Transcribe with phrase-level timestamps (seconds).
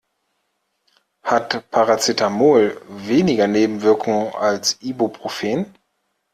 [1.23, 5.77] Hat Paracetamol weniger Nebenwirkungen als Ibuprofen?